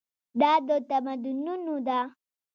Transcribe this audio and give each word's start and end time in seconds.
دا 0.39 0.51
د 0.67 0.69
تمدنونو 0.89 1.75
ده. 1.87 1.99